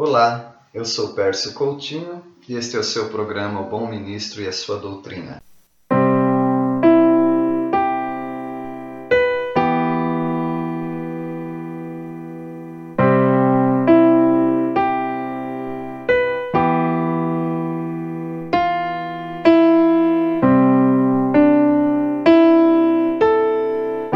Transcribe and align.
Olá, 0.00 0.54
eu 0.72 0.84
sou 0.84 1.12
Pércio 1.12 1.54
Coutinho 1.54 2.22
e 2.48 2.54
este 2.54 2.76
é 2.76 2.78
o 2.78 2.84
seu 2.84 3.08
programa 3.08 3.62
O 3.62 3.68
Bom 3.68 3.88
Ministro 3.88 4.40
e 4.40 4.46
a 4.46 4.52
Sua 4.52 4.78
Doutrina. 4.78 5.42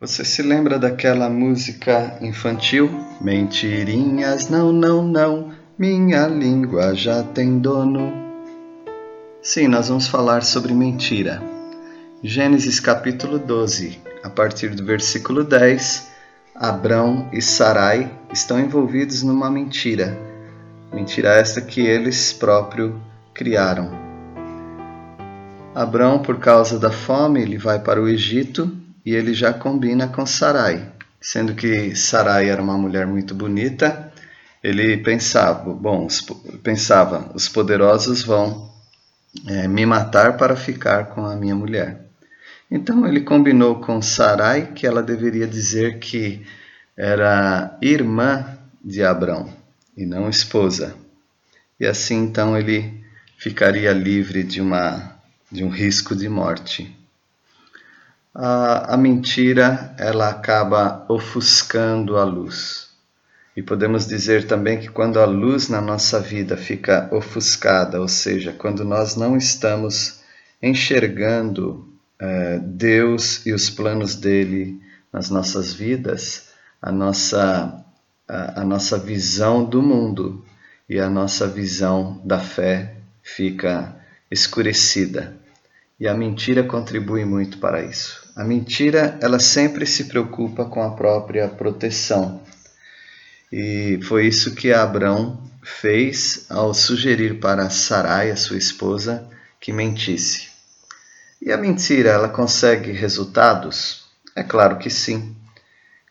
Você 0.00 0.24
se 0.24 0.42
lembra 0.42 0.76
daquela 0.76 1.30
música 1.30 2.18
infantil? 2.20 2.90
Mentirinhas, 3.20 4.48
não, 4.48 4.72
não, 4.72 5.06
não, 5.06 5.47
minha 5.78 6.26
língua 6.26 6.92
já 6.92 7.22
tem 7.22 7.60
dono. 7.60 8.12
Sim, 9.40 9.68
nós 9.68 9.86
vamos 9.86 10.08
falar 10.08 10.42
sobre 10.42 10.74
mentira. 10.74 11.40
Gênesis 12.20 12.80
capítulo 12.80 13.38
12, 13.38 13.96
a 14.24 14.28
partir 14.28 14.70
do 14.70 14.84
versículo 14.84 15.44
10, 15.44 16.08
Abrão 16.52 17.30
e 17.32 17.40
Sarai 17.40 18.10
estão 18.32 18.58
envolvidos 18.58 19.22
numa 19.22 19.48
mentira. 19.48 20.18
Mentira 20.92 21.34
esta 21.34 21.60
que 21.60 21.80
eles 21.80 22.32
próprios 22.32 22.92
criaram. 23.32 23.92
Abrão, 25.76 26.18
por 26.18 26.40
causa 26.40 26.76
da 26.76 26.90
fome, 26.90 27.40
ele 27.40 27.56
vai 27.56 27.78
para 27.78 28.02
o 28.02 28.08
Egito 28.08 28.76
e 29.06 29.14
ele 29.14 29.32
já 29.32 29.52
combina 29.52 30.08
com 30.08 30.26
Sarai, 30.26 30.90
sendo 31.20 31.54
que 31.54 31.94
Sarai 31.94 32.50
era 32.50 32.60
uma 32.60 32.76
mulher 32.76 33.06
muito 33.06 33.32
bonita. 33.32 34.07
Ele 34.62 34.96
pensava, 34.98 35.72
bom, 35.72 36.08
pensava, 36.62 37.30
os 37.34 37.48
poderosos 37.48 38.22
vão 38.22 38.70
é, 39.46 39.68
me 39.68 39.86
matar 39.86 40.36
para 40.36 40.56
ficar 40.56 41.06
com 41.06 41.24
a 41.24 41.36
minha 41.36 41.54
mulher. 41.54 42.04
Então 42.70 43.06
ele 43.06 43.20
combinou 43.20 43.80
com 43.80 44.02
Sarai 44.02 44.72
que 44.72 44.86
ela 44.86 45.02
deveria 45.02 45.46
dizer 45.46 45.98
que 45.98 46.44
era 46.96 47.78
irmã 47.80 48.58
de 48.84 49.02
Abrão 49.02 49.48
e 49.96 50.04
não 50.04 50.28
esposa. 50.28 50.94
E 51.78 51.86
assim 51.86 52.24
então 52.24 52.56
ele 52.56 53.02
ficaria 53.36 53.92
livre 53.92 54.42
de 54.42 54.60
uma 54.60 55.16
de 55.50 55.64
um 55.64 55.70
risco 55.70 56.14
de 56.14 56.28
morte 56.28 56.94
a, 58.38 58.94
a 58.94 58.96
mentira 58.96 59.94
ela 59.98 60.28
acaba 60.28 61.04
ofuscando 61.08 62.16
a 62.16 62.24
luz. 62.24 62.87
E 63.58 63.62
podemos 63.62 64.06
dizer 64.06 64.46
também 64.46 64.78
que 64.78 64.86
quando 64.86 65.18
a 65.18 65.24
luz 65.24 65.68
na 65.68 65.80
nossa 65.80 66.20
vida 66.20 66.56
fica 66.56 67.08
ofuscada, 67.10 68.00
ou 68.00 68.06
seja, 68.06 68.52
quando 68.52 68.84
nós 68.84 69.16
não 69.16 69.36
estamos 69.36 70.20
enxergando 70.62 71.84
é, 72.20 72.60
Deus 72.62 73.44
e 73.44 73.52
os 73.52 73.68
planos 73.68 74.14
dele 74.14 74.80
nas 75.12 75.28
nossas 75.28 75.72
vidas, 75.72 76.50
a 76.80 76.92
nossa, 76.92 77.84
a, 78.28 78.60
a 78.60 78.64
nossa 78.64 78.96
visão 78.96 79.64
do 79.64 79.82
mundo 79.82 80.44
e 80.88 81.00
a 81.00 81.10
nossa 81.10 81.48
visão 81.48 82.22
da 82.24 82.38
fé 82.38 82.94
fica 83.24 83.92
escurecida. 84.30 85.36
E 85.98 86.06
a 86.06 86.14
mentira 86.14 86.62
contribui 86.62 87.24
muito 87.24 87.58
para 87.58 87.82
isso. 87.82 88.22
A 88.36 88.44
mentira, 88.44 89.18
ela 89.20 89.40
sempre 89.40 89.84
se 89.84 90.04
preocupa 90.04 90.64
com 90.64 90.80
a 90.80 90.92
própria 90.92 91.48
proteção. 91.48 92.40
E 93.50 93.98
foi 94.02 94.26
isso 94.26 94.54
que 94.54 94.72
Abrão 94.72 95.42
fez 95.62 96.46
ao 96.48 96.74
sugerir 96.74 97.40
para 97.40 97.70
Sarai, 97.70 98.30
a 98.30 98.36
sua 98.36 98.58
esposa, 98.58 99.26
que 99.60 99.72
mentisse. 99.72 100.48
E 101.40 101.52
a 101.52 101.56
mentira, 101.56 102.10
ela 102.10 102.28
consegue 102.28 102.92
resultados? 102.92 104.06
É 104.34 104.42
claro 104.42 104.78
que 104.78 104.90
sim. 104.90 105.34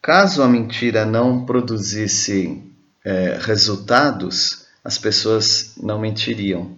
Caso 0.00 0.42
a 0.42 0.48
mentira 0.48 1.04
não 1.04 1.44
produzisse 1.46 2.62
é, 3.04 3.38
resultados, 3.40 4.66
as 4.84 4.98
pessoas 4.98 5.72
não 5.82 5.98
mentiriam. 5.98 6.76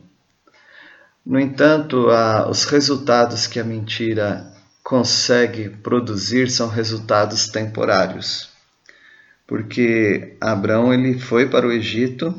No 1.25 1.41
entanto, 1.41 2.08
a, 2.10 2.48
os 2.48 2.64
resultados 2.64 3.48
que 3.48 3.58
a 3.58 3.64
mentira 3.64 4.47
consegue 4.82 5.69
produzir 5.69 6.48
são 6.48 6.69
resultados 6.69 7.48
temporários. 7.48 8.56
Porque 9.46 10.36
Abraão 10.40 10.92
ele 10.92 11.18
foi 11.18 11.48
para 11.48 11.66
o 11.66 11.72
Egito 11.72 12.34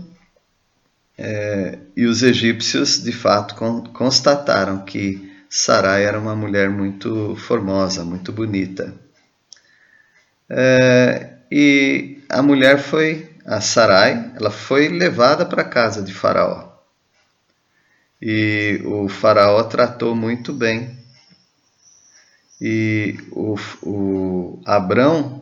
é, 1.18 1.80
e 1.96 2.06
os 2.06 2.22
egípcios 2.22 3.02
de 3.02 3.12
fato 3.12 3.56
con 3.56 3.84
constataram 3.94 4.86
que 4.86 5.28
Sarai 5.50 6.04
era 6.06 6.20
uma 6.20 6.36
mulher 6.36 6.70
muito 6.70 7.36
formosa, 7.38 8.04
muito 8.04 8.32
bonita. 8.34 8.94
É, 10.50 11.38
e 11.52 12.22
a 12.30 12.42
mulher 12.42 12.80
foi, 12.80 13.30
a 13.46 13.62
Sarai, 13.62 14.32
ela 14.36 14.52
foi 14.52 14.90
levada 14.90 15.46
para 15.46 15.62
a 15.62 15.70
casa 15.70 16.04
de 16.04 16.14
Faraó. 16.14 16.68
E 18.22 18.82
o 18.86 19.08
Faraó 19.08 19.64
tratou 19.64 20.16
muito 20.16 20.52
bem 20.52 20.98
e 22.60 23.16
o, 23.32 23.56
o 23.84 24.62
Abrão 24.66 25.37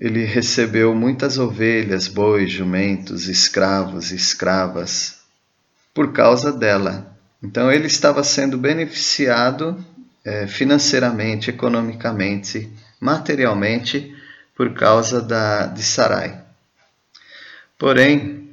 ele 0.00 0.24
recebeu 0.24 0.94
muitas 0.94 1.36
ovelhas, 1.36 2.08
bois, 2.08 2.50
jumentos, 2.50 3.28
escravos 3.28 4.10
e 4.10 4.16
escravas 4.16 5.18
por 5.92 6.10
causa 6.14 6.50
dela. 6.50 7.14
Então 7.42 7.70
ele 7.70 7.86
estava 7.86 8.24
sendo 8.24 8.56
beneficiado 8.56 9.84
é, 10.24 10.46
financeiramente, 10.46 11.50
economicamente, 11.50 12.72
materialmente 12.98 14.16
por 14.56 14.72
causa 14.72 15.20
da, 15.20 15.66
de 15.66 15.82
Sarai. 15.82 16.42
Porém, 17.78 18.48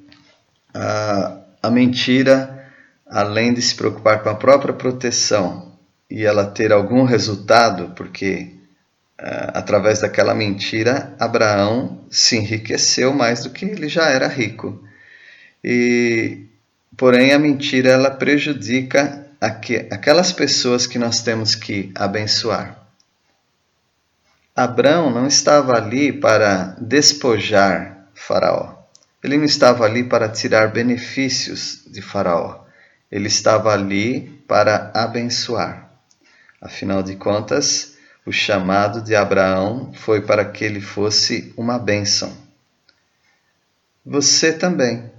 a, 0.73 1.37
a 1.63 1.71
mentira, 1.71 2.69
além 3.05 3.53
de 3.53 3.61
se 3.61 3.73
preocupar 3.73 4.21
com 4.21 4.29
a 4.29 4.35
própria 4.35 4.73
proteção 4.73 5.71
e 6.09 6.25
ela 6.25 6.45
ter 6.45 6.73
algum 6.73 7.03
resultado, 7.03 7.93
porque 7.95 8.56
através 9.17 10.01
daquela 10.01 10.35
mentira 10.35 11.15
Abraão 11.19 11.99
se 12.09 12.37
enriqueceu 12.37 13.13
mais 13.13 13.43
do 13.43 13.49
que 13.49 13.65
ele 13.65 13.89
já 13.89 14.09
era 14.09 14.27
rico. 14.27 14.83
E 15.63 16.45
porém 16.95 17.33
a 17.33 17.39
mentira 17.39 17.89
ela 17.89 18.11
prejudica 18.11 19.25
aqu 19.41 19.87
aquelas 19.91 20.31
pessoas 20.31 20.85
que 20.85 20.99
nós 20.99 21.21
temos 21.21 21.55
que 21.55 21.91
abençoar. 21.95 22.87
Abraão 24.55 25.11
não 25.11 25.27
estava 25.27 25.75
ali 25.75 26.11
para 26.11 26.75
despojar 26.79 28.07
Faraó. 28.13 28.75
Ele 29.23 29.37
não 29.37 29.45
estava 29.45 29.83
ali 29.85 30.03
para 30.03 30.29
tirar 30.29 30.71
benefícios 30.71 31.83
de 31.87 32.01
Faraó. 32.01 32.63
Ele 33.11 33.27
estava 33.27 33.71
ali 33.71 34.41
para 34.47 34.91
abençoar. 34.93 35.89
Afinal 36.61 37.03
de 37.03 37.15
contas, 37.15 37.96
o 38.27 38.31
chamado 38.33 39.01
de 39.01 39.15
Abraão 39.15 39.93
foi 39.93 40.19
para 40.19 40.43
que 40.43 40.65
ele 40.65 40.81
fosse 40.81 41.53
uma 41.55 41.79
bênção. 41.79 42.35
Você 44.05 44.51
também. 44.51 45.09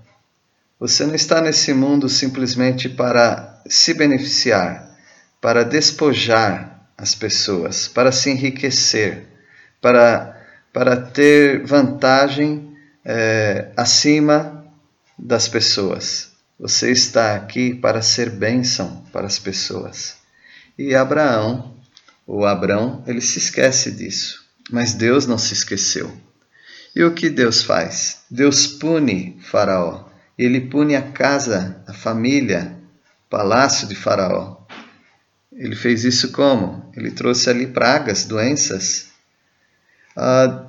Você 0.79 1.07
não 1.07 1.15
está 1.15 1.41
nesse 1.41 1.73
mundo 1.73 2.07
simplesmente 2.07 2.87
para 2.87 3.63
se 3.67 3.95
beneficiar, 3.95 4.95
para 5.41 5.65
despojar 5.65 6.87
as 6.99 7.15
pessoas, 7.15 7.89
para 7.89 8.13
se 8.13 8.29
enriquecer, 8.29 9.27
para, 9.81 10.39
para 10.71 10.95
ter 10.95 11.65
vantagem 11.65 12.77
é, 13.03 13.71
acima 13.75 14.67
das 15.19 15.49
pessoas. 15.49 16.33
Você 16.61 16.93
está 16.93 17.35
aqui 17.35 17.75
para 17.75 18.03
ser 18.03 18.29
bênção 18.29 19.03
para 19.11 19.27
as 19.27 19.39
pessoas. 19.39 20.17
E 20.77 20.95
Abraão, 20.95 21.75
o 22.31 22.45
Abrão, 22.45 23.03
ele 23.07 23.23
se 23.23 23.39
esquece 23.39 23.91
disso. 23.91 24.45
Mas 24.71 24.93
Deus 24.93 25.27
não 25.27 25.39
se 25.39 25.55
esqueceu. 25.55 26.15
E 26.95 27.03
o 27.03 27.15
que 27.15 27.31
Deus 27.31 27.63
faz? 27.63 28.23
Deus 28.31 28.67
pune 28.67 29.39
Faraó. 29.41 30.05
Ele 30.37 30.61
pune 30.61 30.95
a 30.95 31.01
casa, 31.01 31.83
a 31.87 31.95
família, 31.95 32.77
o 33.27 33.31
palácio 33.31 33.89
de 33.89 33.95
Faraó. 33.95 34.59
Ele 35.51 35.75
fez 35.75 36.05
isso 36.05 36.31
como? 36.31 36.93
Ele 36.95 37.11
trouxe 37.11 37.49
ali 37.49 37.67
pragas, 37.67 38.27
doenças. 38.27 39.09
Ah, 40.15 40.67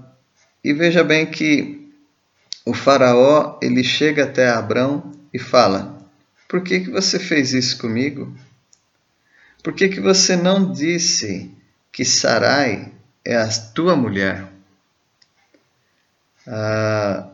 e 0.63 0.73
veja 0.73 1.03
bem 1.03 1.25
que 1.25 1.91
o 2.65 2.73
Faraó 2.73 3.59
ele 3.61 3.83
chega 3.83 4.23
até 4.23 4.49
Abrão 4.49 5.11
e 5.33 5.37
fala: 5.37 6.07
Por 6.47 6.63
que, 6.63 6.79
que 6.79 6.89
você 6.89 7.19
fez 7.19 7.53
isso 7.53 7.77
comigo? 7.77 8.33
Por 9.61 9.73
que, 9.73 9.89
que 9.89 9.99
você 9.99 10.37
não 10.37 10.71
disse 10.71 11.53
que 11.91 12.05
Sarai 12.05 12.93
é 13.25 13.35
a 13.35 13.47
tua 13.73 13.95
mulher? 13.95 14.47
Ah, 16.47 17.27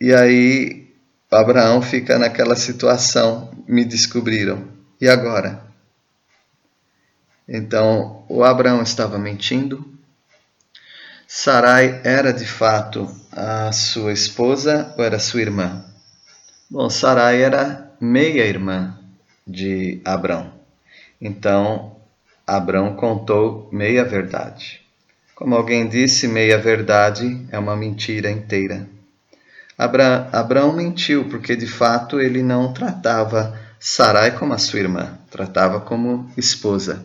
e 0.00 0.14
aí 0.14 0.90
Abraão 1.30 1.82
fica 1.82 2.18
naquela 2.18 2.56
situação, 2.56 3.50
me 3.68 3.84
descobriram. 3.84 4.66
E 5.00 5.08
agora? 5.08 5.62
Então, 7.46 8.24
o 8.28 8.42
Abraão 8.42 8.82
estava 8.82 9.18
mentindo. 9.18 9.84
Sarai 11.28 12.00
era 12.02 12.32
de 12.32 12.46
fato 12.46 13.14
a 13.30 13.72
sua 13.72 14.12
esposa 14.12 14.94
ou 14.96 15.04
era 15.04 15.18
sua 15.18 15.42
irmã? 15.42 15.84
Bom, 16.70 16.88
Sarai 16.88 17.42
era 17.42 17.92
meia-irmã 18.00 18.98
de 19.46 20.00
Abraão. 20.04 20.61
Então, 21.22 21.96
Abraão 22.44 22.96
contou 22.96 23.68
meia 23.72 24.04
verdade. 24.04 24.80
Como 25.36 25.54
alguém 25.54 25.88
disse, 25.88 26.26
meia 26.26 26.58
verdade 26.58 27.46
é 27.52 27.58
uma 27.58 27.76
mentira 27.76 28.28
inteira. 28.28 28.88
Abra, 29.78 30.28
Abraão 30.32 30.72
mentiu 30.72 31.28
porque 31.28 31.54
de 31.54 31.66
fato 31.66 32.20
ele 32.20 32.42
não 32.42 32.72
tratava 32.72 33.56
Sarai 33.78 34.38
como 34.38 34.52
a 34.52 34.58
sua 34.58 34.78
irmã, 34.78 35.18
tratava 35.30 35.80
como 35.80 36.30
esposa. 36.36 37.04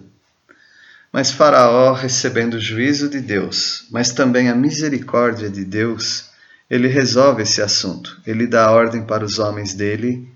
Mas 1.12 1.32
Faraó, 1.32 1.94
recebendo 1.94 2.56
o 2.56 2.60
juízo 2.60 3.10
de 3.10 3.20
Deus, 3.20 3.88
mas 3.90 4.12
também 4.12 4.50
a 4.50 4.56
misericórdia 4.56 5.50
de 5.50 5.66
Deus, 5.66 6.30
ele 6.70 6.88
resolve 6.88 7.42
esse 7.44 7.62
assunto. 7.62 8.22
Ele 8.28 8.46
dá 8.46 8.70
ordem 8.72 9.04
para 9.04 9.26
os 9.26 9.40
homens 9.40 9.74
dele 9.74 10.32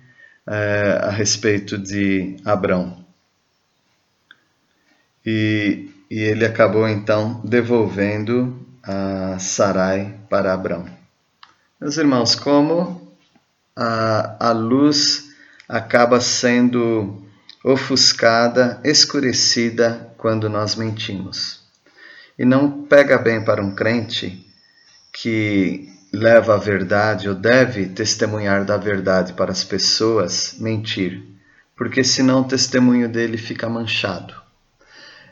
é, 0.47 0.99
a 1.03 1.09
respeito 1.11 1.77
de 1.77 2.37
Abrão. 2.43 3.00
E, 5.25 5.89
e 6.09 6.19
ele 6.19 6.45
acabou 6.45 6.87
então 6.87 7.41
devolvendo 7.43 8.57
a 8.83 9.37
Sarai 9.39 10.17
para 10.29 10.53
Abrão. 10.53 10.85
Meus 11.79 11.97
irmãos, 11.97 12.35
como 12.35 13.15
a, 13.75 14.49
a 14.49 14.51
luz 14.51 15.29
acaba 15.67 16.19
sendo 16.19 17.23
ofuscada, 17.63 18.79
escurecida 18.83 20.13
quando 20.17 20.49
nós 20.49 20.75
mentimos. 20.75 21.61
E 22.37 22.45
não 22.45 22.83
pega 22.83 23.17
bem 23.17 23.43
para 23.43 23.63
um 23.63 23.73
crente 23.73 24.45
que 25.13 25.89
leva 26.11 26.55
a 26.55 26.57
verdade 26.57 27.29
ou 27.29 27.35
deve 27.35 27.85
testemunhar 27.85 28.65
da 28.65 28.77
verdade 28.77 29.33
para 29.33 29.51
as 29.51 29.63
pessoas 29.63 30.55
mentir, 30.59 31.23
porque 31.75 32.03
senão 32.03 32.41
o 32.41 32.47
testemunho 32.47 33.07
dele 33.07 33.37
fica 33.37 33.69
manchado. 33.69 34.33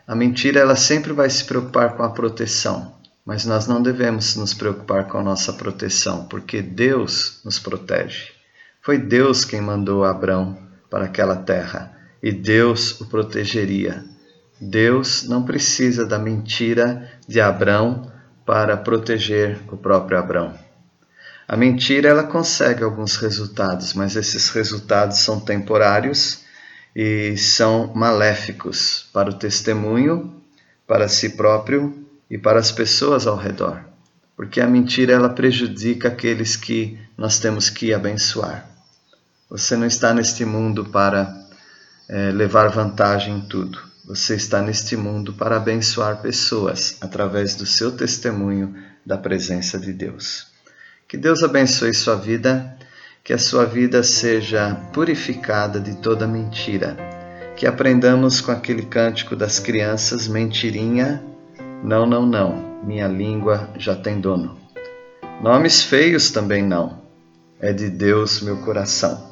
A 0.09 0.15
mentira 0.15 0.59
ela 0.59 0.75
sempre 0.75 1.13
vai 1.13 1.29
se 1.29 1.45
preocupar 1.45 1.95
com 1.95 2.01
a 2.01 2.09
proteção, 2.09 2.95
mas 3.23 3.45
nós 3.45 3.67
não 3.67 3.79
devemos 3.79 4.35
nos 4.35 4.55
preocupar 4.55 5.07
com 5.07 5.19
a 5.19 5.23
nossa 5.23 5.53
proteção, 5.53 6.25
porque 6.25 6.63
Deus 6.63 7.39
nos 7.45 7.59
protege. 7.59 8.31
Foi 8.81 8.97
Deus 8.97 9.45
quem 9.45 9.61
mandou 9.61 10.03
Abraão 10.03 10.57
para 10.89 11.05
aquela 11.05 11.35
terra 11.35 11.95
e 12.23 12.31
Deus 12.31 12.99
o 12.99 13.05
protegeria. 13.05 14.03
Deus 14.59 15.27
não 15.29 15.43
precisa 15.43 16.07
da 16.07 16.17
mentira 16.17 17.07
de 17.27 17.39
Abraão 17.39 18.11
para 18.43 18.75
proteger 18.75 19.59
o 19.71 19.77
próprio 19.77 20.17
Abraão. 20.17 20.55
A 21.47 21.55
mentira 21.55 22.09
ela 22.09 22.23
consegue 22.23 22.83
alguns 22.83 23.15
resultados, 23.15 23.93
mas 23.93 24.15
esses 24.15 24.49
resultados 24.49 25.19
são 25.19 25.39
temporários 25.39 26.48
e 26.95 27.37
são 27.37 27.93
maléficos 27.93 29.07
para 29.13 29.29
o 29.29 29.33
testemunho, 29.33 30.41
para 30.87 31.07
si 31.07 31.29
próprio 31.29 32.05
e 32.29 32.37
para 32.37 32.59
as 32.59 32.71
pessoas 32.71 33.27
ao 33.27 33.35
redor, 33.35 33.83
porque 34.35 34.59
a 34.59 34.67
mentira 34.67 35.13
ela 35.13 35.29
prejudica 35.29 36.07
aqueles 36.07 36.55
que 36.55 36.99
nós 37.17 37.39
temos 37.39 37.69
que 37.69 37.93
abençoar. 37.93 38.67
Você 39.49 39.75
não 39.75 39.87
está 39.87 40.13
neste 40.13 40.45
mundo 40.45 40.85
para 40.85 41.35
é, 42.07 42.31
levar 42.31 42.69
vantagem 42.69 43.37
em 43.37 43.41
tudo. 43.41 43.79
Você 44.05 44.35
está 44.35 44.61
neste 44.61 44.95
mundo 44.95 45.33
para 45.33 45.57
abençoar 45.57 46.21
pessoas 46.21 46.97
através 47.01 47.55
do 47.55 47.65
seu 47.65 47.91
testemunho 47.91 48.75
da 49.05 49.17
presença 49.17 49.77
de 49.79 49.93
Deus. 49.93 50.47
Que 51.07 51.17
Deus 51.17 51.43
abençoe 51.43 51.93
sua 51.93 52.15
vida, 52.15 52.77
que 53.29 53.33
a 53.33 53.37
sua 53.37 53.63
vida 53.63 54.01
seja 54.01 54.73
purificada 54.91 55.79
de 55.79 55.97
toda 55.97 56.25
mentira. 56.25 56.97
Que 57.55 57.67
aprendamos 57.67 58.41
com 58.41 58.51
aquele 58.51 58.81
cântico 58.81 59.35
das 59.35 59.59
crianças, 59.59 60.27
mentirinha, 60.27 61.23
não, 61.83 62.07
não, 62.07 62.25
não, 62.25 62.81
minha 62.83 63.07
língua 63.07 63.69
já 63.77 63.95
tem 63.95 64.19
dono. 64.19 64.57
Nomes 65.43 65.83
feios 65.83 66.31
também 66.31 66.63
não, 66.63 67.03
é 67.59 67.71
de 67.71 67.91
Deus 67.91 68.41
meu 68.41 68.57
coração. 68.61 69.23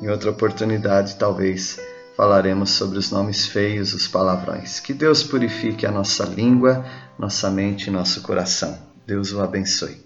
Em 0.00 0.08
outra 0.08 0.30
oportunidade, 0.30 1.16
talvez, 1.16 1.78
falaremos 2.16 2.70
sobre 2.70 2.96
os 2.96 3.10
nomes 3.10 3.46
feios, 3.46 3.92
os 3.92 4.08
palavrões. 4.08 4.80
Que 4.80 4.94
Deus 4.94 5.22
purifique 5.22 5.84
a 5.84 5.90
nossa 5.90 6.24
língua, 6.24 6.82
nossa 7.18 7.50
mente 7.50 7.88
e 7.88 7.90
nosso 7.90 8.22
coração. 8.22 8.78
Deus 9.06 9.34
o 9.34 9.42
abençoe. 9.42 10.03